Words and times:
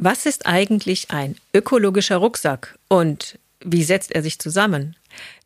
Was 0.00 0.26
ist 0.26 0.46
eigentlich 0.46 1.10
ein 1.10 1.34
ökologischer 1.52 2.18
Rucksack 2.18 2.78
und 2.86 3.36
wie 3.64 3.82
setzt 3.82 4.12
er 4.12 4.22
sich 4.22 4.38
zusammen? 4.38 4.94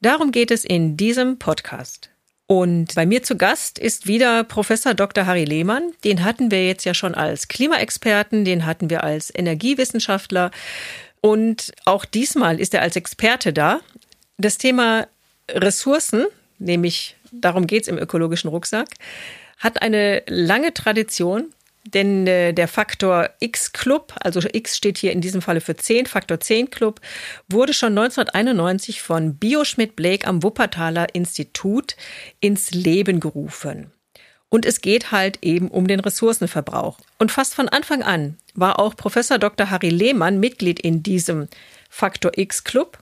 Darum 0.02 0.30
geht 0.30 0.50
es 0.50 0.62
in 0.62 0.98
diesem 0.98 1.38
Podcast. 1.38 2.10
Und 2.46 2.94
bei 2.94 3.06
mir 3.06 3.22
zu 3.22 3.38
Gast 3.38 3.78
ist 3.78 4.06
wieder 4.06 4.44
Professor 4.44 4.92
Dr. 4.92 5.24
Harry 5.24 5.46
Lehmann. 5.46 5.94
Den 6.04 6.22
hatten 6.22 6.50
wir 6.50 6.66
jetzt 6.66 6.84
ja 6.84 6.92
schon 6.92 7.14
als 7.14 7.48
Klimaexperten, 7.48 8.44
den 8.44 8.66
hatten 8.66 8.90
wir 8.90 9.04
als 9.04 9.34
Energiewissenschaftler. 9.34 10.50
Und 11.22 11.72
auch 11.86 12.04
diesmal 12.04 12.60
ist 12.60 12.74
er 12.74 12.82
als 12.82 12.96
Experte 12.96 13.54
da. 13.54 13.80
Das 14.36 14.58
Thema 14.58 15.08
Ressourcen, 15.50 16.26
nämlich 16.58 17.16
darum 17.30 17.66
geht 17.66 17.84
es 17.84 17.88
im 17.88 17.96
ökologischen 17.96 18.50
Rucksack, 18.50 18.88
hat 19.56 19.80
eine 19.80 20.22
lange 20.26 20.74
Tradition. 20.74 21.54
Denn 21.84 22.26
äh, 22.26 22.52
der 22.52 22.68
Faktor 22.68 23.30
X 23.40 23.72
Club, 23.72 24.14
also 24.20 24.40
X 24.52 24.76
steht 24.76 24.98
hier 24.98 25.12
in 25.12 25.20
diesem 25.20 25.42
Falle 25.42 25.60
für 25.60 25.76
10, 25.76 26.06
Faktor 26.06 26.38
10 26.38 26.70
Club, 26.70 27.00
wurde 27.48 27.74
schon 27.74 27.98
1991 27.98 29.02
von 29.02 29.34
Bioschmidt 29.36 29.96
Blake 29.96 30.26
am 30.26 30.42
Wuppertaler 30.42 31.14
Institut 31.14 31.96
ins 32.40 32.70
Leben 32.70 33.18
gerufen. 33.18 33.90
Und 34.48 34.66
es 34.66 34.82
geht 34.82 35.12
halt 35.12 35.38
eben 35.42 35.68
um 35.68 35.86
den 35.88 35.98
Ressourcenverbrauch. 35.98 36.98
Und 37.18 37.32
fast 37.32 37.54
von 37.54 37.68
Anfang 37.68 38.02
an 38.02 38.36
war 38.54 38.78
auch 38.78 38.94
Professor 38.94 39.38
Dr. 39.38 39.70
Harry 39.70 39.88
Lehmann 39.88 40.38
Mitglied 40.40 40.78
in 40.78 41.02
diesem 41.02 41.48
Faktor 41.88 42.32
X 42.36 42.62
Club. 42.62 42.98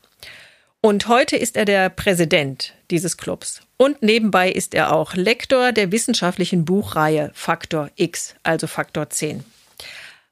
Und 0.82 1.08
heute 1.08 1.36
ist 1.36 1.56
er 1.56 1.66
der 1.66 1.90
Präsident 1.90 2.72
dieses 2.90 3.18
Clubs. 3.18 3.60
Und 3.76 4.02
nebenbei 4.02 4.50
ist 4.50 4.74
er 4.74 4.94
auch 4.94 5.14
Lektor 5.14 5.72
der 5.72 5.92
wissenschaftlichen 5.92 6.64
Buchreihe 6.64 7.30
Faktor 7.34 7.90
X, 7.96 8.34
also 8.44 8.66
Faktor 8.66 9.10
10. 9.10 9.44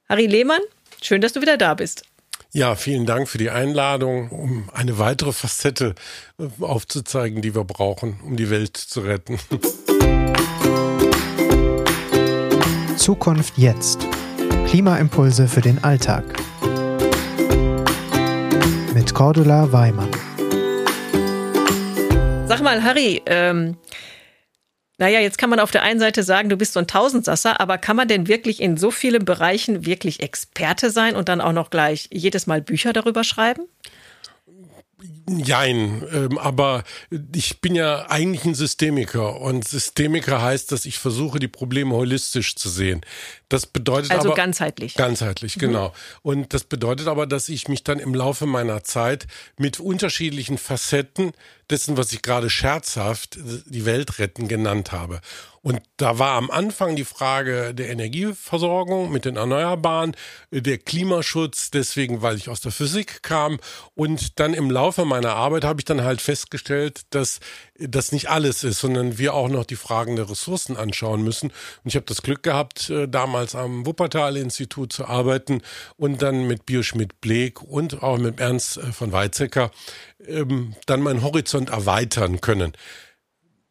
Harry 0.07 0.25
Lehmann, 0.25 0.61
schön, 1.03 1.21
dass 1.21 1.33
du 1.33 1.41
wieder 1.41 1.57
da 1.57 1.75
bist. 1.75 2.03
Ja, 2.51 2.73
vielen 2.73 3.05
Dank 3.05 3.29
für 3.29 3.37
die 3.37 3.51
Einladung, 3.51 4.29
um 4.29 4.69
eine 4.73 4.97
weitere 4.97 5.33
Facette 5.33 5.93
äh, 6.39 6.47
aufzuzeigen, 6.63 7.43
die 7.43 7.53
wir 7.53 7.63
brauchen, 7.63 8.19
um 8.25 8.35
die 8.35 8.49
Welt 8.49 8.75
zu 8.75 9.01
retten. 9.01 9.37
Zukunft 12.97 13.59
jetzt. 13.59 13.99
Klimaimpulse 14.67 15.47
für 15.47 15.61
den 15.61 15.83
Alltag. 15.83 16.23
Mit 18.95 19.13
Cordula 19.13 19.71
Weimann. 19.71 20.08
Sag 22.59 22.65
mal, 22.65 22.83
Harry, 22.83 23.21
ähm, 23.25 23.77
naja, 24.97 25.21
jetzt 25.21 25.37
kann 25.37 25.49
man 25.49 25.61
auf 25.61 25.71
der 25.71 25.81
einen 25.81 26.01
Seite 26.01 26.23
sagen, 26.23 26.49
du 26.49 26.57
bist 26.57 26.73
so 26.73 26.81
ein 26.81 26.87
Tausendsasser, 26.87 27.61
aber 27.61 27.77
kann 27.77 27.95
man 27.95 28.09
denn 28.09 28.27
wirklich 28.27 28.61
in 28.61 28.75
so 28.75 28.91
vielen 28.91 29.23
Bereichen 29.23 29.85
wirklich 29.85 30.21
Experte 30.21 30.89
sein 30.89 31.15
und 31.15 31.29
dann 31.29 31.39
auch 31.39 31.53
noch 31.53 31.69
gleich 31.69 32.09
jedes 32.11 32.47
Mal 32.47 32.61
Bücher 32.61 32.91
darüber 32.91 33.23
schreiben? 33.23 33.61
Jein, 35.37 36.03
ähm, 36.11 36.37
aber 36.37 36.83
ich 37.35 37.61
bin 37.61 37.75
ja 37.75 38.09
eigentlich 38.09 38.45
ein 38.45 38.55
Systemiker 38.55 39.39
und 39.39 39.67
Systemiker 39.67 40.41
heißt, 40.41 40.71
dass 40.71 40.85
ich 40.85 40.97
versuche, 40.97 41.39
die 41.39 41.47
Probleme 41.47 41.93
holistisch 41.93 42.55
zu 42.55 42.69
sehen. 42.69 43.01
Das 43.49 43.65
bedeutet 43.65 44.11
also 44.11 44.29
aber 44.29 44.35
ganzheitlich. 44.35 44.95
Ganzheitlich, 44.95 45.57
mhm. 45.57 45.61
genau. 45.61 45.93
Und 46.21 46.53
das 46.53 46.63
bedeutet 46.63 47.07
aber, 47.07 47.25
dass 47.27 47.49
ich 47.49 47.67
mich 47.67 47.83
dann 47.83 47.99
im 47.99 48.13
Laufe 48.13 48.45
meiner 48.45 48.83
Zeit 48.83 49.27
mit 49.57 49.79
unterschiedlichen 49.79 50.57
Facetten 50.57 51.31
dessen, 51.69 51.97
was 51.97 52.11
ich 52.11 52.21
gerade 52.21 52.49
scherzhaft 52.49 53.37
die 53.65 53.85
Welt 53.85 54.19
retten 54.19 54.47
genannt 54.47 54.91
habe. 54.91 55.21
Und 55.61 55.81
da 55.97 56.19
war 56.19 56.35
am 56.35 56.49
Anfang 56.49 56.95
die 56.95 57.03
Frage 57.03 57.73
der 57.73 57.89
Energieversorgung 57.89 59.11
mit 59.11 59.25
den 59.25 59.35
Erneuerbaren, 59.35 60.15
der 60.51 60.77
Klimaschutz, 60.77 61.69
deswegen, 61.69 62.21
weil 62.21 62.37
ich 62.37 62.47
aus 62.47 62.61
der 62.61 62.71
Physik 62.71 63.23
kam. 63.23 63.59
Und 63.93 64.39
dann 64.39 64.53
im 64.53 64.71
Laufe 64.71 65.03
meiner 65.03 65.18
Arbeit 65.27 65.63
habe 65.63 65.81
ich 65.81 65.85
dann 65.85 66.03
halt 66.03 66.21
festgestellt, 66.21 67.01
dass 67.09 67.39
das 67.77 68.11
nicht 68.11 68.29
alles 68.29 68.63
ist, 68.63 68.79
sondern 68.79 69.17
wir 69.17 69.33
auch 69.33 69.49
noch 69.49 69.65
die 69.65 69.75
Fragen 69.75 70.15
der 70.15 70.29
Ressourcen 70.29 70.77
anschauen 70.77 71.21
müssen. 71.21 71.49
Und 71.49 71.85
ich 71.85 71.95
habe 71.95 72.05
das 72.05 72.21
Glück 72.21 72.43
gehabt, 72.43 72.89
äh, 72.89 73.07
damals 73.07 73.55
am 73.55 73.85
Wuppertal-Institut 73.85 74.93
zu 74.93 75.05
arbeiten 75.05 75.61
und 75.97 76.21
dann 76.21 76.47
mit 76.47 76.65
Bioschmidt 76.65 77.21
Bleek 77.21 77.61
und 77.61 78.01
auch 78.01 78.17
mit 78.17 78.39
Ernst 78.39 78.77
äh, 78.77 78.91
von 78.91 79.11
Weizsäcker 79.11 79.71
ähm, 80.25 80.75
dann 80.85 81.01
meinen 81.01 81.23
Horizont 81.23 81.69
erweitern 81.69 82.41
können. 82.41 82.73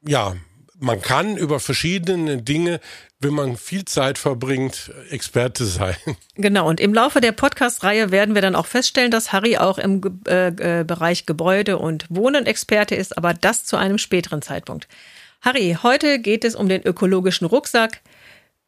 Ja, 0.06 0.37
man 0.78 1.03
kann 1.03 1.37
über 1.37 1.61
verschiedene 1.61 2.43
Dinge, 2.43 2.81
wenn 3.21 3.34
man 3.34 3.56
viel 3.56 3.84
Zeit 3.84 4.16
verbringt, 4.16 4.93
Experte 5.11 5.65
sein. 5.65 5.97
Genau, 6.37 6.69
und 6.69 6.78
im 6.78 6.94
Laufe 6.94 7.21
der 7.21 7.33
Podcast-Reihe 7.33 8.12
werden 8.12 8.37
wir 8.37 8.43
dann 8.43 8.55
auch 8.55 8.66
feststellen, 8.66 9.11
dass 9.11 9.33
Harry 9.33 9.56
auch 9.56 9.78
im 9.78 10.22
äh, 10.28 10.49
äh, 10.81 10.84
Bereich 10.84 11.27
Gebäude 11.27 11.78
und 11.78 12.06
Wohnen 12.11 12.47
Experte 12.47 12.94
ist, 12.94 13.19
aber 13.19 13.34
das 13.34 13.65
zu 13.65 13.77
einem 13.77 13.99
späteren 13.99 14.41
Zeitpunkt. 14.41 14.87
Harry, 15.41 15.77
heute 15.83 16.21
geht 16.21 16.44
es 16.44 16.55
um 16.55 16.69
den 16.69 16.83
ökologischen 16.83 17.47
Rucksack. 17.47 18.00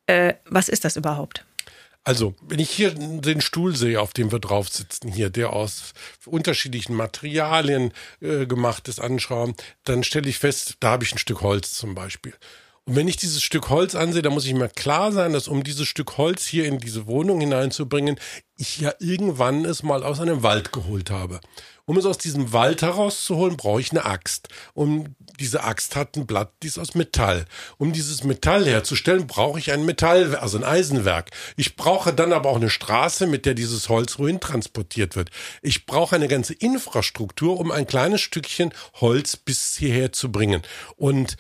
Äh, 0.07 0.35
was 0.47 0.69
ist 0.69 0.85
das 0.85 0.97
überhaupt? 0.97 1.45
Also, 2.03 2.35
wenn 2.41 2.59
ich 2.59 2.71
hier 2.71 2.93
den 2.95 3.43
Stuhl 3.43 3.77
sehe, 3.77 4.01
auf 4.01 4.15
dem 4.15 4.33
wir 4.33 4.39
drauf 4.39 4.69
sitzen, 4.71 5.13
hier, 5.13 5.29
der 5.29 5.53
aus 5.53 5.93
unterschiedlichen 6.25 6.95
Materialien 6.95 7.93
äh, 8.21 8.47
gemacht 8.47 8.89
ist, 8.89 9.01
anschauen, 9.01 9.55
dann 9.85 10.03
stelle 10.03 10.29
ich 10.29 10.39
fest, 10.39 10.77
da 10.81 10.91
habe 10.93 11.05
ich 11.05 11.13
ein 11.13 11.19
Stück 11.19 11.43
Holz 11.43 11.75
zum 11.75 11.95
Beispiel. 11.95 12.35
Und 12.87 12.97
wenn 12.97 13.09
ich 13.09 13.17
dieses 13.17 13.43
Stück 13.43 13.69
Holz 13.69 13.95
ansehe, 13.95 14.23
dann 14.23 14.33
muss 14.33 14.47
ich 14.47 14.55
mir 14.55 14.69
klar 14.69 15.13
sein, 15.13 15.33
dass 15.33 15.49
um 15.49 15.63
dieses 15.63 15.87
Stück 15.87 16.17
Holz 16.19 16.47
hier 16.47 16.65
in 16.65 16.79
diese 16.79 17.07
Wohnung 17.07 17.41
hineinzubringen, 17.41 18.19
ich 18.57 18.81
ja 18.81 18.93
irgendwann 18.99 19.65
es 19.65 19.83
mal 19.83 20.03
aus 20.03 20.21
einem 20.21 20.43
Wald 20.43 20.73
geholt 20.73 21.11
habe. 21.11 21.41
Um 21.87 21.97
es 21.97 22.07
aus 22.07 22.19
diesem 22.19 22.53
Wald 22.53 22.83
herauszuholen, 22.83 23.57
brauche 23.57 23.81
ich 23.81 23.91
eine 23.91 24.05
Axt. 24.05 24.49
Um 24.75 25.17
diese 25.41 25.65
Axt 25.65 25.97
hat 25.97 26.17
ein 26.17 26.27
Blatt, 26.27 26.53
die 26.63 26.69
ist 26.69 26.79
aus 26.79 26.95
Metall. 26.95 27.47
Um 27.79 27.93
dieses 27.93 28.23
Metall 28.23 28.65
herzustellen, 28.65 29.27
brauche 29.27 29.59
ich 29.59 29.73
ein 29.73 29.85
Metall, 29.85 30.37
also 30.37 30.57
ein 30.59 30.65
Eisenwerk. 30.65 31.31
Ich 31.57 31.77
brauche 31.77 32.13
dann 32.13 32.33
aber 32.33 32.51
auch 32.51 32.57
eine 32.57 32.71
Straße, 32.71 33.27
mit 33.27 33.45
der 33.45 33.55
dieses 33.55 33.89
Holz 33.89 34.19
wohin 34.19 34.41
transportiert 34.41 35.17
wird. 35.17 35.31
Ich 35.63 35.87
brauche 35.87 36.15
eine 36.15 36.29
ganze 36.29 36.55
Infrastruktur, 36.55 37.59
um 37.59 37.71
ein 37.71 37.87
kleines 37.87 38.21
Stückchen 38.21 38.73
Holz 39.01 39.37
bis 39.37 39.77
hierher 39.77 40.13
zu 40.13 40.31
bringen. 40.31 40.63
Und 40.97 41.37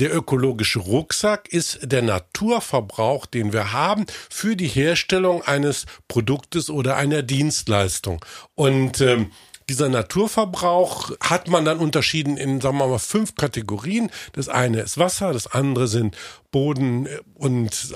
der 0.00 0.14
ökologische 0.14 0.78
Rucksack 0.78 1.48
ist 1.52 1.78
der 1.82 2.02
Naturverbrauch, 2.02 3.26
den 3.26 3.52
wir 3.52 3.72
haben 3.72 4.06
für 4.30 4.56
die 4.56 4.68
Herstellung 4.68 5.42
eines 5.42 5.86
Produktes 6.08 6.70
oder 6.70 6.96
einer 6.96 7.22
Dienstleistung. 7.22 8.24
Und 8.54 9.00
ähm, 9.00 9.30
dieser 9.68 9.88
Naturverbrauch 9.88 11.12
hat 11.20 11.48
man 11.48 11.64
dann 11.64 11.78
unterschieden 11.78 12.36
in, 12.36 12.60
sagen 12.60 12.78
wir 12.78 12.88
mal, 12.88 12.98
fünf 12.98 13.36
Kategorien. 13.36 14.10
Das 14.32 14.48
eine 14.48 14.80
ist 14.80 14.98
Wasser, 14.98 15.32
das 15.32 15.46
andere 15.46 15.86
sind 15.86 16.16
Boden 16.50 17.08
und 17.34 17.94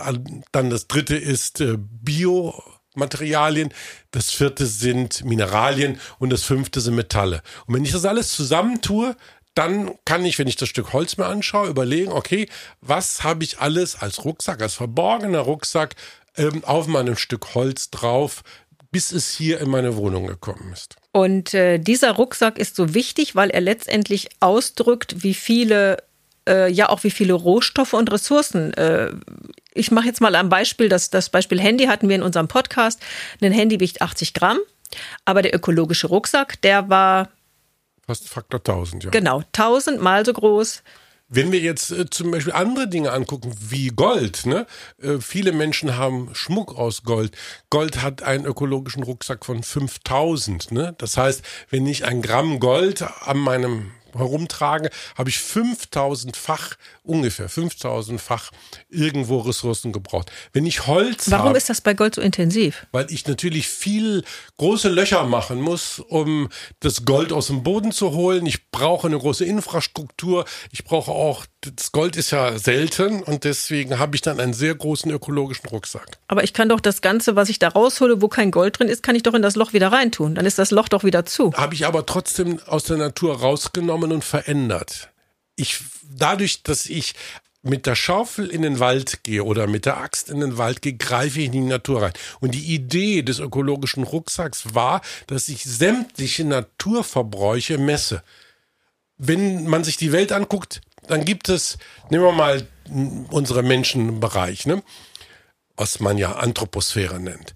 dann 0.52 0.70
das 0.70 0.86
dritte 0.86 1.16
ist 1.16 1.60
äh, 1.60 1.76
Bio. 1.76 2.54
Materialien, 2.96 3.74
das 4.12 4.30
vierte 4.30 4.66
sind 4.66 5.24
Mineralien 5.24 5.98
und 6.20 6.30
das 6.30 6.44
fünfte 6.44 6.80
sind 6.80 6.94
Metalle. 6.94 7.42
Und 7.66 7.74
wenn 7.74 7.84
ich 7.84 7.90
das 7.90 8.04
alles 8.04 8.30
zusammentue, 8.30 9.16
dann 9.54 9.92
kann 10.04 10.24
ich, 10.24 10.38
wenn 10.38 10.48
ich 10.48 10.56
das 10.56 10.68
Stück 10.68 10.92
Holz 10.92 11.16
mir 11.16 11.26
anschaue, 11.26 11.68
überlegen, 11.68 12.12
okay, 12.12 12.48
was 12.80 13.22
habe 13.22 13.44
ich 13.44 13.60
alles 13.60 13.96
als 13.96 14.24
Rucksack, 14.24 14.60
als 14.60 14.74
verborgener 14.74 15.40
Rucksack 15.40 15.94
ähm, 16.36 16.64
auf 16.64 16.86
meinem 16.86 17.16
Stück 17.16 17.54
Holz 17.54 17.90
drauf, 17.90 18.42
bis 18.90 19.12
es 19.12 19.30
hier 19.30 19.60
in 19.60 19.70
meine 19.70 19.96
Wohnung 19.96 20.26
gekommen 20.26 20.72
ist. 20.72 20.96
Und 21.12 21.54
äh, 21.54 21.78
dieser 21.78 22.12
Rucksack 22.12 22.58
ist 22.58 22.76
so 22.76 22.94
wichtig, 22.94 23.36
weil 23.36 23.50
er 23.50 23.60
letztendlich 23.60 24.28
ausdrückt, 24.40 25.22
wie 25.22 25.34
viele, 25.34 26.02
äh, 26.48 26.70
ja 26.70 26.88
auch 26.88 27.04
wie 27.04 27.10
viele 27.10 27.34
Rohstoffe 27.34 27.92
und 27.92 28.10
Ressourcen. 28.12 28.72
Äh, 28.74 29.12
ich 29.72 29.90
mache 29.90 30.06
jetzt 30.06 30.20
mal 30.20 30.34
ein 30.34 30.48
Beispiel, 30.48 30.88
das, 30.88 31.10
das 31.10 31.28
Beispiel 31.28 31.60
Handy 31.60 31.86
hatten 31.86 32.08
wir 32.08 32.16
in 32.16 32.22
unserem 32.22 32.48
Podcast. 32.48 33.00
Ein 33.40 33.52
Handy 33.52 33.78
wiegt 33.78 34.02
80 34.02 34.34
Gramm, 34.34 34.58
aber 35.24 35.42
der 35.42 35.54
ökologische 35.54 36.08
Rucksack, 36.08 36.60
der 36.62 36.88
war 36.88 37.30
Fast 38.06 38.28
Faktor 38.28 38.60
1000, 38.60 39.04
ja. 39.04 39.10
Genau, 39.10 39.42
1000 39.52 40.00
mal 40.00 40.24
so 40.24 40.32
groß. 40.32 40.82
Wenn 41.28 41.52
wir 41.52 41.60
jetzt 41.60 41.90
äh, 41.90 42.08
zum 42.08 42.30
Beispiel 42.30 42.52
andere 42.52 42.86
Dinge 42.86 43.10
angucken, 43.12 43.54
wie 43.58 43.88
Gold, 43.88 44.44
ne? 44.44 44.66
Äh, 45.00 45.18
viele 45.20 45.52
Menschen 45.52 45.96
haben 45.96 46.28
Schmuck 46.34 46.76
aus 46.76 47.02
Gold. 47.02 47.34
Gold 47.70 48.02
hat 48.02 48.22
einen 48.22 48.44
ökologischen 48.44 49.02
Rucksack 49.02 49.44
von 49.44 49.62
5000, 49.62 50.70
ne? 50.70 50.94
Das 50.98 51.16
heißt, 51.16 51.42
wenn 51.70 51.86
ich 51.86 52.04
ein 52.04 52.20
Gramm 52.20 52.60
Gold 52.60 53.02
an 53.22 53.38
meinem 53.38 53.90
herumtrage, 54.14 54.90
habe 55.16 55.30
ich 55.30 55.36
5000-fach, 55.36 56.74
ungefähr 57.02 57.48
5000-fach 57.48 58.50
irgendwo 58.88 59.40
Ressourcen 59.40 59.92
gebraucht. 59.92 60.30
Wenn 60.52 60.66
ich 60.66 60.86
Holz 60.86 61.30
Warum 61.30 61.48
habe, 61.48 61.58
ist 61.58 61.70
das 61.70 61.80
bei 61.80 61.94
Gold 61.94 62.14
so 62.14 62.20
intensiv? 62.20 62.86
weil 62.92 63.06
ich 63.10 63.26
natürlich 63.26 63.68
viel 63.68 64.24
große 64.56 64.88
Löcher 64.88 65.24
machen 65.24 65.60
muss, 65.60 65.98
um 65.98 66.48
das 66.80 67.04
Gold 67.04 67.32
aus 67.32 67.48
dem 67.48 67.62
Boden 67.62 67.92
zu 67.92 68.12
holen. 68.12 68.46
Ich 68.46 68.70
brauche 68.70 69.06
eine 69.08 69.18
große 69.18 69.44
Infrastruktur. 69.44 70.44
Ich 70.70 70.84
brauche 70.84 71.10
auch, 71.10 71.44
das 71.60 71.92
Gold 71.92 72.16
ist 72.16 72.30
ja 72.30 72.58
selten 72.58 73.22
und 73.22 73.44
deswegen 73.44 73.98
habe 73.98 74.14
ich 74.16 74.22
dann 74.22 74.38
einen 74.40 74.52
sehr 74.52 74.74
großen 74.74 75.10
ökologischen 75.10 75.68
Rucksack. 75.68 76.18
Aber 76.28 76.44
ich 76.44 76.52
kann 76.52 76.68
doch 76.68 76.80
das 76.80 77.00
Ganze, 77.00 77.36
was 77.36 77.48
ich 77.48 77.58
da 77.58 77.68
raushole, 77.68 78.22
wo 78.22 78.28
kein 78.28 78.50
Gold 78.50 78.78
drin 78.78 78.88
ist, 78.88 79.02
kann 79.02 79.16
ich 79.16 79.22
doch 79.22 79.34
in 79.34 79.42
das 79.42 79.56
Loch 79.56 79.72
wieder 79.72 79.90
reintun. 79.92 80.34
Dann 80.34 80.46
ist 80.46 80.58
das 80.58 80.70
Loch 80.70 80.88
doch 80.88 81.04
wieder 81.04 81.24
zu. 81.26 81.52
Habe 81.54 81.74
ich 81.74 81.86
aber 81.86 82.06
trotzdem 82.06 82.60
aus 82.66 82.84
der 82.84 82.96
Natur 82.96 83.40
rausgenommen 83.40 84.03
und 84.12 84.24
verändert. 84.24 85.10
Ich, 85.56 85.80
dadurch, 86.02 86.62
dass 86.62 86.86
ich 86.86 87.14
mit 87.62 87.86
der 87.86 87.94
Schaufel 87.94 88.48
in 88.48 88.62
den 88.62 88.78
Wald 88.78 89.24
gehe 89.24 89.42
oder 89.42 89.66
mit 89.66 89.86
der 89.86 89.96
Axt 89.96 90.28
in 90.28 90.40
den 90.40 90.58
Wald 90.58 90.82
gehe, 90.82 90.94
greife 90.94 91.40
ich 91.40 91.46
in 91.46 91.52
die 91.52 91.60
Natur 91.60 92.02
rein. 92.02 92.12
Und 92.40 92.54
die 92.54 92.74
Idee 92.74 93.22
des 93.22 93.38
ökologischen 93.38 94.04
Rucksacks 94.04 94.74
war, 94.74 95.00
dass 95.26 95.48
ich 95.48 95.64
sämtliche 95.64 96.44
Naturverbräuche 96.44 97.78
messe. 97.78 98.22
Wenn 99.16 99.66
man 99.66 99.82
sich 99.82 99.96
die 99.96 100.12
Welt 100.12 100.30
anguckt, 100.30 100.82
dann 101.08 101.24
gibt 101.24 101.48
es, 101.48 101.78
nehmen 102.10 102.24
wir 102.24 102.32
mal 102.32 102.66
unsere 103.30 103.62
Menschenbereich, 103.62 104.66
ne? 104.66 104.82
was 105.76 106.00
man 106.00 106.18
ja 106.18 106.32
Anthroposphäre 106.32 107.18
nennt. 107.18 107.54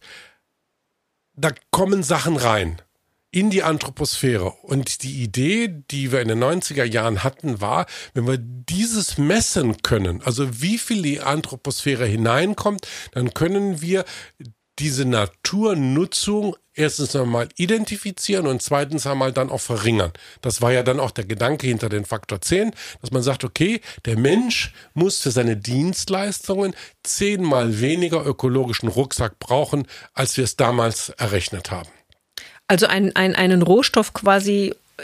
Da 1.35 1.50
kommen 1.71 2.03
Sachen 2.03 2.37
rein 2.37 2.81
in 3.31 3.51
die 3.51 3.63
Anthroposphäre. 3.63 4.53
Und 4.63 5.03
die 5.03 5.23
Idee, 5.23 5.69
die 5.91 6.13
wir 6.13 6.21
in 6.21 6.29
den 6.29 6.43
90er 6.43 6.85
Jahren 6.85 7.25
hatten, 7.25 7.61
war, 7.61 7.87
wenn 8.15 8.27
wir 8.27 8.39
dieses 8.39 9.19
messen 9.19 9.83
können, 9.83 10.23
also 10.23 10.61
wie 10.63 10.79
viel 10.79 11.03
die 11.03 11.21
Anthroposphäre 11.21 12.07
hineinkommt, 12.07 12.87
dann 13.13 13.35
können 13.35 13.83
wir 13.83 14.05
diese 14.79 15.05
Naturnutzung 15.05 16.57
erstens 16.73 17.17
einmal 17.17 17.49
identifizieren 17.57 18.47
und 18.47 18.63
zweitens 18.63 19.07
einmal 19.07 19.33
dann 19.33 19.51
auch 19.51 19.61
verringern. 19.61 20.13
Das 20.41 20.63
war 20.63 20.73
ja 20.73 20.85
dann 20.85 21.01
auch 21.01 21.11
der 21.11 21.25
Gedanke 21.25 21.67
hinter 21.67 21.89
den 21.89 22.05
Faktor 22.05 22.41
10, 22.41 22.73
dass 23.01 23.11
man 23.11 23.23
sagt, 23.23 23.43
okay, 23.43 23.81
der 24.05 24.17
Mensch 24.17 24.73
muss 24.95 25.21
für 25.21 25.33
seine 25.33 25.57
Dienstleistungen 25.57 26.75
zehnmal 27.03 27.81
weniger 27.81 28.25
ökologischen 28.25 28.89
Rucksack 28.89 29.41
brauchen, 29.41 29.87
als 30.15 30.37
wir 30.37 30.45
es 30.45 30.55
damals 30.55 31.09
errechnet 31.11 31.73
haben. 31.73 31.91
Also 32.69 32.87
ein, 32.87 33.15
ein, 33.17 33.35
einen 33.35 33.62
Rohstoff 33.62 34.12
quasi 34.12 34.75
äh, 34.99 35.03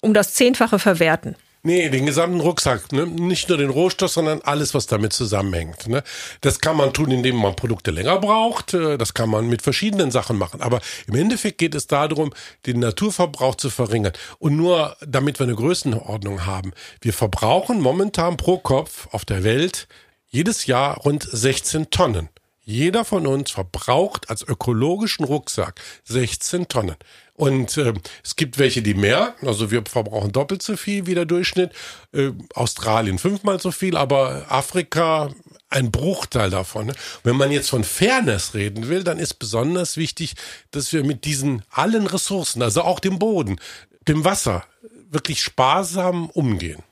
um 0.00 0.12
das 0.12 0.34
Zehnfache 0.34 0.78
verwerten. 0.78 1.36
Nee, 1.66 1.88
den 1.88 2.06
gesamten 2.06 2.38
Rucksack, 2.38 2.92
ne? 2.92 3.08
nicht 3.08 3.48
nur 3.48 3.58
den 3.58 3.70
Rohstoff, 3.70 4.12
sondern 4.12 4.40
alles, 4.42 4.72
was 4.72 4.86
damit 4.86 5.12
zusammenhängt. 5.12 5.88
Ne? 5.88 6.04
Das 6.40 6.60
kann 6.60 6.76
man 6.76 6.92
tun, 6.92 7.10
indem 7.10 7.34
man 7.34 7.56
Produkte 7.56 7.90
länger 7.90 8.20
braucht. 8.20 8.72
äh, 8.74 8.96
Das 8.96 9.14
kann 9.14 9.28
man 9.30 9.48
mit 9.48 9.62
verschiedenen 9.62 10.12
Sachen 10.12 10.38
machen. 10.38 10.60
Aber 10.60 10.80
im 11.08 11.16
Endeffekt 11.16 11.58
geht 11.58 11.74
es 11.74 11.88
darum, 11.88 12.32
den 12.66 12.78
Naturverbrauch 12.78 13.56
zu 13.56 13.68
verringern. 13.70 14.12
Und 14.38 14.56
nur 14.56 14.96
damit 15.04 15.40
wir 15.40 15.44
eine 15.44 15.56
Größenordnung 15.56 16.46
haben. 16.46 16.72
Wir 17.00 17.12
verbrauchen 17.12 17.80
momentan 17.80 18.36
pro 18.36 18.58
Kopf 18.58 19.08
auf 19.10 19.24
der 19.24 19.42
Welt 19.42 19.88
jedes 20.28 20.66
Jahr 20.66 20.98
rund 20.98 21.26
16 21.28 21.90
Tonnen. 21.90 22.28
Jeder 22.68 23.04
von 23.04 23.28
uns 23.28 23.52
verbraucht 23.52 24.28
als 24.28 24.42
ökologischen 24.42 25.24
Rucksack 25.24 25.80
16 26.02 26.66
Tonnen. 26.66 26.96
Und 27.34 27.76
äh, 27.76 27.94
es 28.24 28.34
gibt 28.34 28.58
welche, 28.58 28.82
die 28.82 28.94
mehr, 28.94 29.36
also 29.42 29.70
wir 29.70 29.84
verbrauchen 29.88 30.32
doppelt 30.32 30.62
so 30.62 30.76
viel 30.76 31.06
wie 31.06 31.14
der 31.14 31.26
Durchschnitt. 31.26 31.70
Äh, 32.12 32.32
Australien 32.54 33.20
fünfmal 33.20 33.60
so 33.60 33.70
viel, 33.70 33.96
aber 33.96 34.46
Afrika 34.48 35.30
ein 35.68 35.92
Bruchteil 35.92 36.50
davon. 36.50 36.86
Ne? 36.86 36.94
Wenn 37.22 37.36
man 37.36 37.52
jetzt 37.52 37.70
von 37.70 37.84
Fairness 37.84 38.54
reden 38.54 38.88
will, 38.88 39.04
dann 39.04 39.20
ist 39.20 39.34
besonders 39.34 39.96
wichtig, 39.96 40.34
dass 40.72 40.92
wir 40.92 41.04
mit 41.04 41.24
diesen 41.24 41.62
allen 41.70 42.08
Ressourcen, 42.08 42.62
also 42.62 42.82
auch 42.82 42.98
dem 42.98 43.20
Boden, 43.20 43.60
dem 44.08 44.24
Wasser, 44.24 44.64
wirklich 45.10 45.40
sparsam 45.40 46.30
umgehen. 46.30 46.82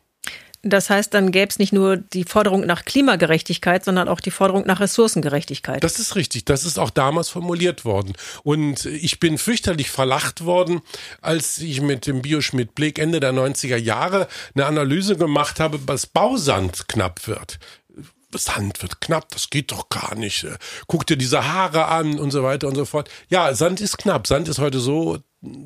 Das 0.64 0.88
heißt, 0.88 1.12
dann 1.12 1.31
gäbe 1.31 1.50
es 1.50 1.58
nicht 1.58 1.72
nur 1.72 1.99
die 1.99 2.25
Forderung 2.25 2.64
nach 2.64 2.84
Klimagerechtigkeit, 2.84 3.84
sondern 3.84 4.08
auch 4.08 4.20
die 4.20 4.31
Forderung 4.31 4.66
nach 4.66 4.81
Ressourcengerechtigkeit. 4.81 5.84
Das 5.84 5.99
ist 5.99 6.16
richtig. 6.16 6.46
Das 6.46 6.64
ist 6.64 6.78
auch 6.78 6.90
damals 6.90 7.28
formuliert 7.28 7.84
worden. 7.84 8.14
Und 8.43 8.87
ich 8.87 9.20
bin 9.20 9.37
fürchterlich 9.37 9.90
verlacht 9.90 10.44
worden, 10.44 10.81
als 11.20 11.58
ich 11.58 11.82
mit 11.82 12.06
dem 12.06 12.22
Bioschmidt 12.22 12.75
Blick 12.75 12.99
Ende 12.99 13.20
der 13.20 13.32
90er 13.32 13.76
Jahre 13.76 14.26
eine 14.55 14.66
Analyse 14.66 15.16
gemacht 15.16 15.61
habe, 15.61 15.78
dass 15.78 16.06
Bausand 16.06 16.88
knapp 16.88 17.28
wird. 17.28 17.58
Sand 18.38 18.82
wird 18.82 19.00
knapp, 19.00 19.28
das 19.31 19.50
geht 19.50 19.72
doch 19.72 19.88
gar 19.88 20.14
nicht. 20.14 20.46
Guck 20.86 21.06
dir 21.06 21.16
diese 21.16 21.46
Haare 21.52 21.86
an 21.86 22.19
und 22.19 22.31
so 22.31 22.42
weiter 22.42 22.69
und 22.69 22.75
so 22.75 22.84
fort. 22.84 23.10
Ja, 23.28 23.54
Sand 23.54 23.81
ist 23.81 23.98
knapp. 23.98 24.26
Sand 24.26 24.48
ist 24.48 24.58
heute 24.58 24.81
so, 24.81 25.19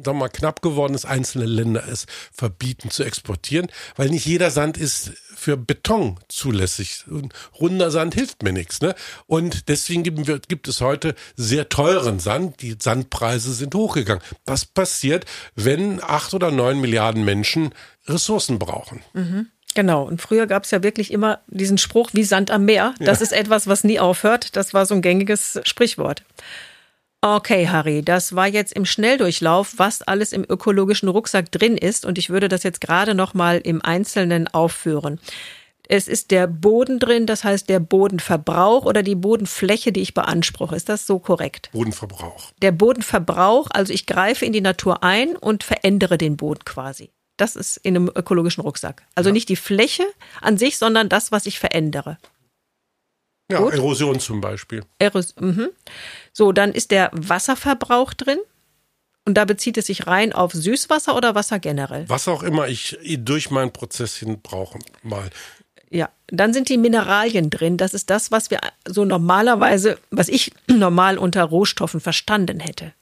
sagen 0.04 0.18
mal, 0.18 0.28
knapp 0.28 0.62
geworden, 0.62 0.92
dass 0.92 1.04
einzelne 1.04 1.46
Länder 1.46 1.86
es 1.88 2.06
verbieten 2.32 2.90
zu 2.90 3.04
exportieren, 3.04 3.68
weil 3.96 4.10
nicht 4.10 4.26
jeder 4.26 4.50
Sand 4.50 4.76
ist 4.76 5.12
für 5.34 5.56
Beton 5.56 6.18
zulässig. 6.28 7.04
Und 7.08 7.32
runder 7.58 7.90
Sand 7.90 8.14
hilft 8.14 8.42
mir 8.42 8.52
nichts. 8.52 8.80
Ne? 8.80 8.94
Und 9.26 9.68
deswegen 9.68 10.02
gibt, 10.02 10.48
gibt 10.48 10.68
es 10.68 10.80
heute 10.80 11.14
sehr 11.36 11.68
teuren 11.68 12.18
Sand. 12.18 12.60
Die 12.62 12.76
Sandpreise 12.78 13.52
sind 13.52 13.74
hochgegangen. 13.74 14.22
Was 14.46 14.64
passiert, 14.64 15.24
wenn 15.54 16.02
acht 16.02 16.34
oder 16.34 16.50
neun 16.50 16.80
Milliarden 16.80 17.24
Menschen 17.24 17.72
Ressourcen 18.06 18.58
brauchen? 18.58 19.02
Mhm. 19.12 19.48
Genau. 19.74 20.04
Und 20.04 20.20
früher 20.20 20.46
gab 20.46 20.64
es 20.64 20.70
ja 20.70 20.82
wirklich 20.82 21.12
immer 21.12 21.40
diesen 21.46 21.78
Spruch 21.78 22.10
wie 22.12 22.24
Sand 22.24 22.50
am 22.50 22.64
Meer. 22.64 22.94
Das 22.98 23.20
ja. 23.20 23.24
ist 23.24 23.32
etwas, 23.32 23.66
was 23.66 23.84
nie 23.84 24.00
aufhört. 24.00 24.56
Das 24.56 24.74
war 24.74 24.86
so 24.86 24.94
ein 24.94 25.02
gängiges 25.02 25.60
Sprichwort. 25.64 26.22
Okay, 27.20 27.68
Harry, 27.68 28.02
das 28.02 28.36
war 28.36 28.46
jetzt 28.46 28.72
im 28.72 28.84
Schnelldurchlauf, 28.84 29.74
was 29.76 30.02
alles 30.02 30.32
im 30.32 30.44
ökologischen 30.48 31.08
Rucksack 31.08 31.50
drin 31.50 31.76
ist. 31.76 32.06
Und 32.06 32.16
ich 32.16 32.30
würde 32.30 32.48
das 32.48 32.62
jetzt 32.62 32.80
gerade 32.80 33.14
noch 33.14 33.34
mal 33.34 33.58
im 33.58 33.84
Einzelnen 33.84 34.46
aufführen. 34.46 35.20
Es 35.90 36.06
ist 36.06 36.30
der 36.30 36.46
Boden 36.46 36.98
drin, 36.98 37.26
das 37.26 37.44
heißt 37.44 37.68
der 37.68 37.80
Bodenverbrauch 37.80 38.84
oder 38.84 39.02
die 39.02 39.14
Bodenfläche, 39.14 39.90
die 39.90 40.02
ich 40.02 40.12
beanspruche. 40.12 40.76
Ist 40.76 40.90
das 40.90 41.06
so 41.06 41.18
korrekt? 41.18 41.70
Bodenverbrauch. 41.72 42.52
Der 42.60 42.72
Bodenverbrauch, 42.72 43.68
also 43.70 43.92
ich 43.92 44.06
greife 44.06 44.44
in 44.44 44.52
die 44.52 44.60
Natur 44.60 45.02
ein 45.02 45.34
und 45.34 45.64
verändere 45.64 46.18
den 46.18 46.36
Boden 46.36 46.64
quasi. 46.64 47.10
Das 47.38 47.56
ist 47.56 47.78
in 47.78 47.96
einem 47.96 48.10
ökologischen 48.14 48.62
Rucksack. 48.62 49.02
Also 49.14 49.30
ja. 49.30 49.32
nicht 49.32 49.48
die 49.48 49.56
Fläche 49.56 50.04
an 50.40 50.58
sich, 50.58 50.76
sondern 50.76 51.08
das, 51.08 51.32
was 51.32 51.46
ich 51.46 51.58
verändere. 51.58 52.18
Ja, 53.50 53.60
Gut. 53.60 53.72
Erosion 53.72 54.20
zum 54.20 54.40
Beispiel. 54.40 54.84
Eros 54.98 55.34
mhm. 55.40 55.70
So, 56.32 56.52
dann 56.52 56.72
ist 56.72 56.90
der 56.90 57.10
Wasserverbrauch 57.12 58.12
drin. 58.12 58.38
Und 59.24 59.34
da 59.34 59.44
bezieht 59.44 59.76
es 59.76 59.86
sich 59.86 60.06
rein 60.06 60.32
auf 60.32 60.52
Süßwasser 60.52 61.14
oder 61.14 61.34
Wasser 61.34 61.58
generell? 61.58 62.08
Was 62.08 62.28
auch 62.28 62.42
immer 62.42 62.66
ich 62.68 62.98
durch 63.02 63.50
meinen 63.50 63.72
Prozess 63.72 64.16
hin 64.16 64.40
brauche, 64.42 64.78
mal. 65.02 65.28
Ja, 65.90 66.08
dann 66.28 66.54
sind 66.54 66.68
die 66.68 66.78
Mineralien 66.78 67.50
drin. 67.50 67.76
Das 67.76 67.94
ist 67.94 68.10
das, 68.10 68.30
was 68.32 68.50
wir 68.50 68.58
so 68.86 69.04
normalerweise, 69.04 69.98
was 70.10 70.28
ich 70.28 70.52
normal 70.66 71.18
unter 71.18 71.44
Rohstoffen 71.44 72.00
verstanden 72.00 72.60
hätte. 72.60 72.94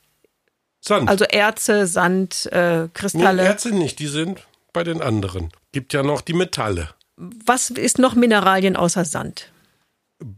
Sand. 0.86 1.08
Also 1.08 1.24
Erze, 1.24 1.86
Sand, 1.86 2.46
äh, 2.52 2.88
Kristalle. 2.94 3.42
Nee, 3.42 3.48
Erze 3.48 3.70
nicht, 3.70 3.98
die 3.98 4.06
sind 4.06 4.46
bei 4.72 4.84
den 4.84 5.02
anderen. 5.02 5.50
Gibt 5.72 5.92
ja 5.92 6.02
noch 6.02 6.20
die 6.20 6.32
Metalle. 6.32 6.90
Was 7.16 7.70
ist 7.70 7.98
noch 7.98 8.14
Mineralien 8.14 8.76
außer 8.76 9.04
Sand? 9.04 9.50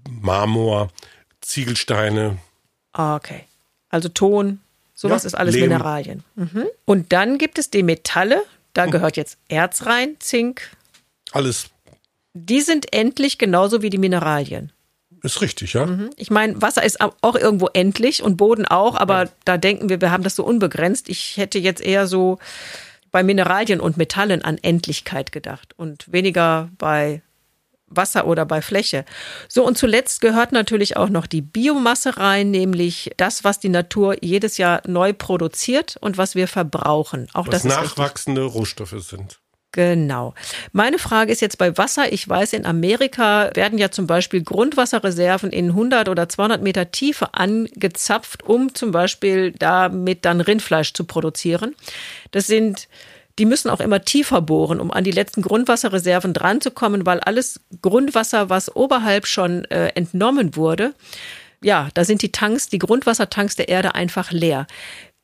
Marmor, 0.08 0.88
Ziegelsteine. 1.40 2.38
Ah, 2.92 3.16
okay. 3.16 3.44
Also 3.90 4.08
Ton, 4.08 4.60
sowas 4.94 5.24
ja, 5.24 5.28
ist 5.28 5.34
alles 5.34 5.54
Lehm. 5.54 5.64
Mineralien. 5.64 6.24
Mhm. 6.34 6.66
Und 6.84 7.12
dann 7.12 7.38
gibt 7.38 7.58
es 7.58 7.70
die 7.70 7.82
Metalle. 7.82 8.42
Da 8.74 8.84
hm. 8.84 8.90
gehört 8.90 9.16
jetzt 9.16 9.38
Erz 9.48 9.86
rein, 9.86 10.16
Zink. 10.20 10.70
Alles. 11.32 11.70
Die 12.34 12.60
sind 12.60 12.92
endlich 12.92 13.38
genauso 13.38 13.82
wie 13.82 13.90
die 13.90 13.98
Mineralien. 13.98 14.72
Ist 15.22 15.40
richtig, 15.40 15.72
ja. 15.72 15.86
Mhm. 15.86 16.10
Ich 16.16 16.30
meine, 16.30 16.60
Wasser 16.60 16.82
ist 16.82 17.00
auch 17.00 17.34
irgendwo 17.34 17.68
endlich 17.72 18.22
und 18.22 18.36
Boden 18.36 18.66
auch, 18.66 18.96
aber 18.96 19.24
ja. 19.24 19.30
da 19.44 19.56
denken 19.56 19.88
wir, 19.88 20.00
wir 20.00 20.10
haben 20.10 20.22
das 20.22 20.36
so 20.36 20.44
unbegrenzt. 20.44 21.08
Ich 21.08 21.36
hätte 21.36 21.58
jetzt 21.58 21.80
eher 21.80 22.06
so 22.06 22.38
bei 23.10 23.22
Mineralien 23.22 23.80
und 23.80 23.96
Metallen 23.96 24.42
an 24.42 24.58
Endlichkeit 24.58 25.32
gedacht 25.32 25.74
und 25.76 26.12
weniger 26.12 26.70
bei 26.78 27.22
Wasser 27.90 28.26
oder 28.26 28.44
bei 28.44 28.62
Fläche. 28.62 29.04
So, 29.48 29.66
und 29.66 29.78
zuletzt 29.78 30.20
gehört 30.20 30.52
natürlich 30.52 30.96
auch 30.96 31.08
noch 31.08 31.26
die 31.26 31.42
Biomasse 31.42 32.18
rein, 32.18 32.50
nämlich 32.50 33.10
das, 33.16 33.44
was 33.44 33.60
die 33.60 33.70
Natur 33.70 34.16
jedes 34.22 34.58
Jahr 34.58 34.82
neu 34.86 35.12
produziert 35.12 35.96
und 36.00 36.18
was 36.18 36.34
wir 36.34 36.48
verbrauchen. 36.48 37.28
Auch 37.32 37.46
was 37.46 37.62
das 37.62 37.64
nachwachsende 37.64 38.42
Rohstoffe 38.42 38.94
sind. 38.98 39.40
Genau. 39.78 40.34
Meine 40.72 40.98
Frage 40.98 41.30
ist 41.30 41.40
jetzt 41.40 41.56
bei 41.56 41.78
Wasser. 41.78 42.12
Ich 42.12 42.28
weiß, 42.28 42.52
in 42.52 42.66
Amerika 42.66 43.52
werden 43.54 43.78
ja 43.78 43.92
zum 43.92 44.08
Beispiel 44.08 44.42
Grundwasserreserven 44.42 45.50
in 45.50 45.68
100 45.68 46.08
oder 46.08 46.28
200 46.28 46.60
Meter 46.60 46.90
Tiefe 46.90 47.32
angezapft, 47.34 48.42
um 48.42 48.74
zum 48.74 48.90
Beispiel 48.90 49.52
damit 49.52 50.24
dann 50.24 50.40
Rindfleisch 50.40 50.94
zu 50.94 51.04
produzieren. 51.04 51.76
Das 52.32 52.48
sind 52.48 52.88
die 53.38 53.44
müssen 53.44 53.70
auch 53.70 53.78
immer 53.78 54.02
tiefer 54.02 54.42
bohren, 54.42 54.80
um 54.80 54.90
an 54.90 55.04
die 55.04 55.12
letzten 55.12 55.42
Grundwasserreserven 55.42 56.34
dranzukommen, 56.34 57.06
weil 57.06 57.20
alles 57.20 57.60
Grundwasser, 57.80 58.50
was 58.50 58.74
oberhalb 58.74 59.28
schon 59.28 59.64
äh, 59.66 59.90
entnommen 59.94 60.56
wurde, 60.56 60.92
ja, 61.62 61.88
da 61.94 62.04
sind 62.04 62.22
die 62.22 62.32
Tanks, 62.32 62.68
die 62.68 62.78
Grundwassertanks 62.78 63.56
der 63.56 63.68
Erde 63.68 63.94
einfach 63.94 64.30
leer. 64.30 64.66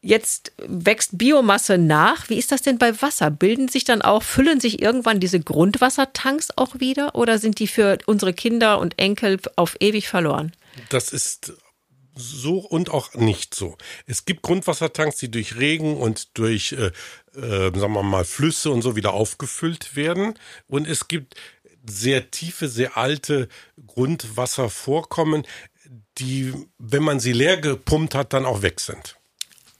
Jetzt 0.06 0.52
wächst 0.58 1.16
Biomasse 1.16 1.78
nach. 1.78 2.28
Wie 2.28 2.36
ist 2.36 2.52
das 2.52 2.60
denn 2.60 2.76
bei 2.76 3.00
Wasser? 3.00 3.30
Bilden 3.30 3.68
sich 3.68 3.84
dann 3.84 4.02
auch, 4.02 4.22
füllen 4.22 4.60
sich 4.60 4.82
irgendwann 4.82 5.18
diese 5.18 5.40
Grundwassertanks 5.40 6.50
auch 6.56 6.78
wieder 6.78 7.14
oder 7.14 7.38
sind 7.38 7.58
die 7.58 7.66
für 7.66 7.96
unsere 8.04 8.34
Kinder 8.34 8.80
und 8.80 8.98
Enkel 8.98 9.40
auf 9.56 9.78
ewig 9.80 10.08
verloren? 10.08 10.52
Das 10.90 11.10
ist 11.14 11.54
so 12.14 12.58
und 12.58 12.90
auch 12.90 13.14
nicht 13.14 13.54
so. 13.54 13.78
Es 14.04 14.26
gibt 14.26 14.42
Grundwassertanks, 14.42 15.16
die 15.16 15.30
durch 15.30 15.56
Regen 15.56 15.96
und 15.96 16.36
durch, 16.36 16.72
äh, 16.72 16.92
äh, 17.34 17.72
sagen 17.74 17.94
wir 17.94 18.02
mal, 18.02 18.26
Flüsse 18.26 18.70
und 18.70 18.82
so 18.82 18.96
wieder 18.96 19.14
aufgefüllt 19.14 19.96
werden. 19.96 20.34
Und 20.66 20.86
es 20.86 21.08
gibt 21.08 21.34
sehr 21.88 22.30
tiefe, 22.30 22.68
sehr 22.68 22.98
alte 22.98 23.48
Grundwasservorkommen, 23.86 25.46
die, 26.18 26.52
wenn 26.76 27.02
man 27.02 27.20
sie 27.20 27.32
leer 27.32 27.56
gepumpt 27.56 28.14
hat, 28.14 28.34
dann 28.34 28.44
auch 28.44 28.60
weg 28.60 28.80
sind. 28.80 29.16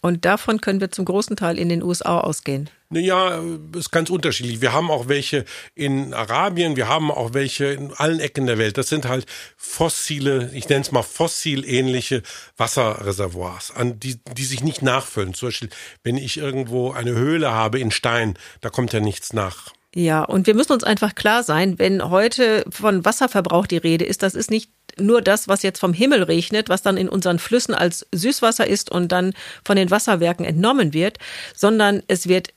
Und 0.04 0.26
davon 0.26 0.60
können 0.60 0.82
wir 0.82 0.90
zum 0.90 1.06
großen 1.06 1.34
Teil 1.34 1.58
in 1.58 1.70
den 1.70 1.82
USA 1.82 2.20
ausgehen. 2.20 2.68
Ja, 2.90 3.42
ist 3.74 3.90
ganz 3.90 4.10
unterschiedlich. 4.10 4.60
Wir 4.60 4.74
haben 4.74 4.90
auch 4.90 5.08
welche 5.08 5.46
in 5.74 6.12
Arabien, 6.12 6.76
wir 6.76 6.88
haben 6.88 7.10
auch 7.10 7.32
welche 7.32 7.68
in 7.68 7.90
allen 7.94 8.20
Ecken 8.20 8.44
der 8.44 8.58
Welt. 8.58 8.76
Das 8.76 8.90
sind 8.90 9.08
halt 9.08 9.24
fossile, 9.56 10.50
ich 10.52 10.68
nenne 10.68 10.82
es 10.82 10.92
mal 10.92 11.02
fossilähnliche 11.02 12.22
Wasserreservoirs, 12.58 13.72
an 13.74 13.98
die, 13.98 14.20
die 14.36 14.44
sich 14.44 14.62
nicht 14.62 14.82
nachfüllen. 14.82 15.32
Zum 15.32 15.48
Beispiel, 15.48 15.70
wenn 16.02 16.18
ich 16.18 16.36
irgendwo 16.36 16.92
eine 16.92 17.12
Höhle 17.12 17.52
habe 17.52 17.80
in 17.80 17.90
Stein, 17.90 18.34
da 18.60 18.68
kommt 18.68 18.92
ja 18.92 19.00
nichts 19.00 19.32
nach. 19.32 19.72
Ja, 19.94 20.22
und 20.22 20.46
wir 20.46 20.54
müssen 20.54 20.72
uns 20.72 20.84
einfach 20.84 21.14
klar 21.14 21.44
sein, 21.44 21.78
wenn 21.78 22.10
heute 22.10 22.66
von 22.68 23.06
Wasserverbrauch 23.06 23.66
die 23.66 23.78
Rede 23.78 24.04
ist, 24.04 24.22
das 24.22 24.34
ist 24.34 24.50
nicht 24.50 24.70
nur 24.98 25.22
das, 25.22 25.48
was 25.48 25.62
jetzt 25.62 25.78
vom 25.78 25.92
Himmel 25.92 26.22
regnet, 26.22 26.68
was 26.68 26.82
dann 26.82 26.96
in 26.96 27.08
unseren 27.08 27.38
Flüssen 27.38 27.74
als 27.74 28.06
Süßwasser 28.12 28.66
ist 28.66 28.90
und 28.90 29.12
dann 29.12 29.34
von 29.64 29.76
den 29.76 29.90
Wasserwerken 29.90 30.44
entnommen 30.44 30.92
wird, 30.92 31.18
sondern 31.54 32.02
es 32.08 32.28
wird 32.28 32.52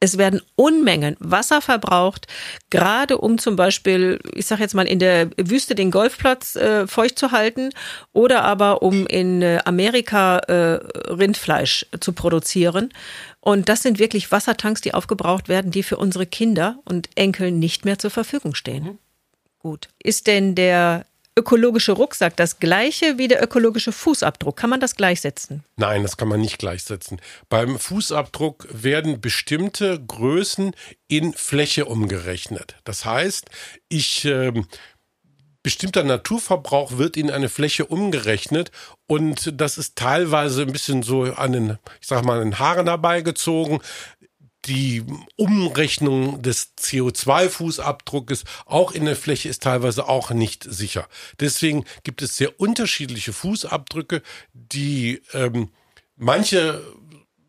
es 0.00 0.16
werden 0.16 0.40
Unmengen 0.56 1.16
Wasser 1.20 1.60
verbraucht, 1.60 2.26
gerade 2.70 3.18
um 3.18 3.36
zum 3.36 3.54
Beispiel, 3.54 4.18
ich 4.34 4.46
sage 4.46 4.62
jetzt 4.62 4.74
mal, 4.74 4.88
in 4.88 4.98
der 4.98 5.30
Wüste 5.36 5.74
den 5.74 5.90
Golfplatz 5.90 6.56
äh, 6.56 6.86
feucht 6.86 7.18
zu 7.18 7.32
halten 7.32 7.70
oder 8.14 8.42
aber 8.42 8.82
um 8.82 9.06
in 9.06 9.42
äh, 9.42 9.60
Amerika 9.66 10.38
äh, 10.38 10.80
Rindfleisch 11.12 11.86
zu 12.00 12.14
produzieren. 12.14 12.92
Und 13.40 13.68
das 13.68 13.82
sind 13.82 13.98
wirklich 13.98 14.32
Wassertanks, 14.32 14.80
die 14.80 14.94
aufgebraucht 14.94 15.48
werden, 15.48 15.70
die 15.70 15.82
für 15.82 15.98
unsere 15.98 16.26
Kinder 16.26 16.78
und 16.86 17.10
Enkel 17.14 17.52
nicht 17.52 17.84
mehr 17.84 17.98
zur 17.98 18.10
Verfügung 18.10 18.54
stehen. 18.54 18.84
Mhm. 18.84 18.98
Gut. 19.58 19.88
Ist 20.02 20.26
denn 20.26 20.54
der 20.54 21.04
ökologische 21.40 21.92
Rucksack 21.92 22.36
das 22.36 22.58
gleiche 22.58 23.16
wie 23.16 23.26
der 23.26 23.42
ökologische 23.42 23.92
Fußabdruck? 23.92 24.56
Kann 24.56 24.70
man 24.70 24.80
das 24.80 24.94
gleichsetzen? 24.94 25.64
Nein, 25.76 26.02
das 26.02 26.16
kann 26.18 26.28
man 26.28 26.40
nicht 26.40 26.58
gleichsetzen. 26.58 27.20
Beim 27.48 27.78
Fußabdruck 27.78 28.68
werden 28.70 29.20
bestimmte 29.20 29.98
Größen 29.98 30.72
in 31.08 31.32
Fläche 31.32 31.86
umgerechnet. 31.86 32.76
Das 32.84 33.06
heißt, 33.06 33.48
ich 33.88 34.26
äh, 34.26 34.52
bestimmter 35.62 36.04
Naturverbrauch 36.04 36.98
wird 36.98 37.16
in 37.16 37.30
eine 37.30 37.48
Fläche 37.48 37.86
umgerechnet 37.86 38.70
und 39.06 39.60
das 39.60 39.78
ist 39.78 39.96
teilweise 39.96 40.62
ein 40.62 40.72
bisschen 40.72 41.02
so 41.02 41.22
an 41.24 41.52
den, 41.52 41.78
ich 42.00 42.06
sag 42.06 42.24
mal, 42.24 42.40
an 42.40 42.50
den 42.50 42.58
Haaren 42.58 42.86
herbeigezogen 42.86 43.80
die 44.66 45.04
Umrechnung 45.36 46.42
des 46.42 46.72
CO2-Fußabdruckes 46.78 48.44
auch 48.66 48.92
in 48.92 49.06
der 49.06 49.16
Fläche 49.16 49.48
ist 49.48 49.62
teilweise 49.62 50.08
auch 50.08 50.30
nicht 50.30 50.64
sicher. 50.64 51.08
Deswegen 51.38 51.84
gibt 52.02 52.22
es 52.22 52.36
sehr 52.36 52.60
unterschiedliche 52.60 53.32
Fußabdrücke, 53.32 54.22
die 54.52 55.22
ähm, 55.32 55.70
manche 56.16 56.82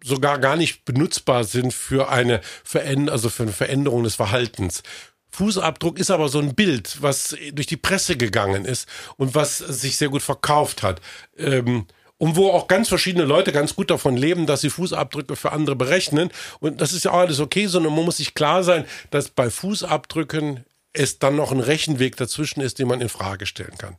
sogar 0.03 0.39
gar 0.39 0.55
nicht 0.55 0.85
benutzbar 0.85 1.43
sind 1.43 1.73
für 1.73 2.09
eine 2.09 2.41
Veränderung, 2.63 3.09
also 3.09 3.29
für 3.29 3.43
eine 3.43 3.51
Veränderung 3.51 4.03
des 4.03 4.15
Verhaltens. 4.15 4.83
Fußabdruck 5.31 5.97
ist 5.97 6.11
aber 6.11 6.27
so 6.27 6.39
ein 6.39 6.55
Bild, 6.55 7.01
was 7.01 7.35
durch 7.53 7.67
die 7.67 7.77
Presse 7.77 8.17
gegangen 8.17 8.65
ist 8.65 8.87
und 9.17 9.33
was 9.35 9.59
sich 9.59 9.97
sehr 9.97 10.09
gut 10.09 10.21
verkauft 10.21 10.83
hat. 10.83 11.01
Ähm, 11.37 11.85
und 12.21 12.35
wo 12.35 12.51
auch 12.51 12.67
ganz 12.67 12.87
verschiedene 12.87 13.25
Leute 13.25 13.51
ganz 13.51 13.75
gut 13.75 13.89
davon 13.89 14.15
leben, 14.15 14.45
dass 14.45 14.61
sie 14.61 14.69
Fußabdrücke 14.69 15.35
für 15.35 15.53
andere 15.53 15.75
berechnen. 15.75 16.29
Und 16.59 16.79
das 16.79 16.93
ist 16.93 17.03
ja 17.03 17.13
auch 17.13 17.21
alles 17.21 17.39
okay, 17.39 17.65
sondern 17.65 17.95
man 17.95 18.05
muss 18.05 18.17
sich 18.17 18.35
klar 18.35 18.63
sein, 18.63 18.85
dass 19.09 19.29
bei 19.29 19.49
Fußabdrücken 19.49 20.63
es 20.93 21.17
dann 21.17 21.35
noch 21.35 21.51
ein 21.51 21.59
Rechenweg 21.59 22.17
dazwischen 22.17 22.61
ist, 22.61 22.77
den 22.77 22.87
man 22.87 23.01
in 23.01 23.09
Frage 23.09 23.47
stellen 23.47 23.75
kann. 23.75 23.95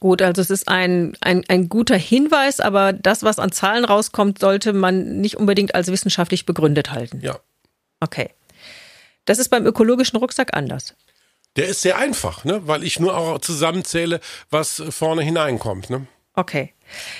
Gut, 0.00 0.20
also 0.20 0.42
es 0.42 0.50
ist 0.50 0.66
ein, 0.66 1.16
ein, 1.20 1.44
ein 1.46 1.68
guter 1.68 1.96
Hinweis, 1.96 2.58
aber 2.58 2.92
das, 2.92 3.22
was 3.22 3.38
an 3.38 3.52
Zahlen 3.52 3.84
rauskommt, 3.84 4.40
sollte 4.40 4.72
man 4.72 5.20
nicht 5.20 5.36
unbedingt 5.36 5.76
als 5.76 5.86
wissenschaftlich 5.86 6.46
begründet 6.46 6.90
halten. 6.90 7.20
Ja. 7.22 7.38
Okay. 8.00 8.30
Das 9.26 9.38
ist 9.38 9.48
beim 9.50 9.64
ökologischen 9.64 10.18
Rucksack 10.18 10.56
anders. 10.56 10.96
Der 11.54 11.68
ist 11.68 11.82
sehr 11.82 11.98
einfach, 11.98 12.44
ne? 12.44 12.66
weil 12.66 12.82
ich 12.82 12.98
nur 12.98 13.16
auch 13.16 13.38
zusammenzähle, 13.38 14.18
was 14.50 14.82
vorne 14.90 15.22
hineinkommt. 15.22 15.88
Ne? 15.88 16.08
Okay. 16.34 16.72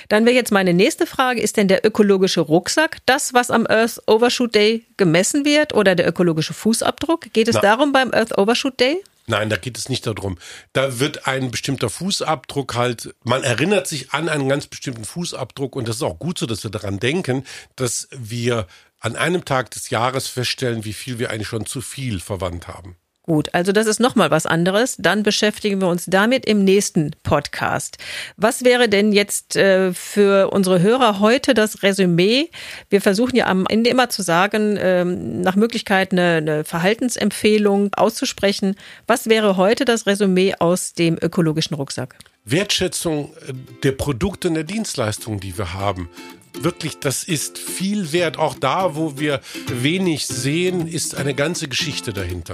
Dann 0.09 0.25
wäre 0.25 0.35
jetzt 0.35 0.51
meine 0.51 0.73
nächste 0.73 1.05
Frage, 1.05 1.41
ist 1.41 1.57
denn 1.57 1.67
der 1.67 1.85
ökologische 1.85 2.41
Rucksack 2.41 2.97
das, 3.05 3.33
was 3.33 3.51
am 3.51 3.65
Earth 3.67 4.01
Overshoot 4.07 4.55
Day 4.55 4.85
gemessen 4.97 5.45
wird 5.45 5.73
oder 5.73 5.95
der 5.95 6.07
ökologische 6.07 6.53
Fußabdruck? 6.53 7.33
Geht 7.33 7.47
es 7.47 7.55
Na. 7.55 7.61
darum 7.61 7.91
beim 7.91 8.13
Earth 8.13 8.37
Overshoot 8.37 8.79
Day? 8.79 9.01
Nein, 9.27 9.49
da 9.49 9.57
geht 9.57 9.77
es 9.77 9.89
nicht 9.89 10.05
darum. 10.05 10.37
Da 10.73 10.99
wird 10.99 11.27
ein 11.27 11.49
bestimmter 11.49 11.89
Fußabdruck 11.89 12.75
halt, 12.75 13.15
man 13.23 13.43
erinnert 13.43 13.87
sich 13.87 14.11
an 14.11 14.29
einen 14.29 14.47
ganz 14.47 14.67
bestimmten 14.67 15.03
Fußabdruck 15.03 15.75
und 15.75 15.87
das 15.87 15.97
ist 15.97 16.03
auch 16.03 16.19
gut 16.19 16.37
so, 16.37 16.45
dass 16.45 16.63
wir 16.63 16.71
daran 16.71 16.99
denken, 16.99 17.43
dass 17.75 18.07
wir 18.11 18.67
an 18.99 19.15
einem 19.15 19.43
Tag 19.43 19.71
des 19.71 19.89
Jahres 19.89 20.27
feststellen, 20.27 20.85
wie 20.85 20.93
viel 20.93 21.19
wir 21.19 21.31
eigentlich 21.31 21.47
schon 21.47 21.65
zu 21.65 21.81
viel 21.81 22.19
verwandt 22.19 22.67
haben. 22.67 22.97
Gut, 23.25 23.49
also 23.55 23.71
das 23.71 23.87
ist 23.87 23.99
nochmal 23.99 24.29
was 24.29 24.45
anderes. 24.45 24.97
Dann 24.99 25.23
beschäftigen 25.23 25.81
wir 25.81 25.87
uns 25.87 26.05
damit 26.05 26.45
im 26.45 26.63
nächsten 26.63 27.09
Podcast. 27.23 27.97
Was 28.37 28.63
wäre 28.63 28.87
denn 28.87 29.11
jetzt 29.13 29.55
äh, 29.55 29.93
für 29.93 30.51
unsere 30.51 30.79
Hörer 30.79 31.19
heute 31.19 31.55
das 31.55 31.81
Resümee? 31.81 32.51
Wir 32.91 33.01
versuchen 33.01 33.35
ja 33.35 33.47
am 33.47 33.65
Ende 33.67 33.89
immer 33.89 34.09
zu 34.09 34.21
sagen, 34.21 34.77
ähm, 34.79 35.41
nach 35.41 35.55
Möglichkeit 35.55 36.11
eine, 36.11 36.35
eine 36.35 36.63
Verhaltensempfehlung 36.65 37.91
auszusprechen. 37.95 38.75
Was 39.07 39.27
wäre 39.27 39.57
heute 39.57 39.85
das 39.85 40.05
Resümee 40.05 40.53
aus 40.59 40.93
dem 40.93 41.17
ökologischen 41.19 41.73
Rucksack? 41.73 42.15
Wertschätzung 42.43 43.33
äh, 43.47 43.53
der 43.81 43.93
Produkte 43.93 44.49
und 44.49 44.53
der 44.53 44.65
Dienstleistungen, 44.65 45.39
die 45.39 45.57
wir 45.57 45.73
haben 45.73 46.09
wirklich, 46.61 46.99
das 46.99 47.25
ist 47.25 47.57
viel 47.57 48.13
wert. 48.13 48.37
Auch 48.37 48.55
da, 48.55 48.95
wo 48.95 49.19
wir 49.19 49.41
wenig 49.67 50.25
sehen, 50.25 50.87
ist 50.87 51.15
eine 51.15 51.33
ganze 51.33 51.67
Geschichte 51.67 52.13
dahinter. 52.13 52.53